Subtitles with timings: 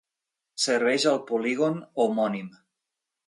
[0.63, 2.49] Serveix al polígon homònim.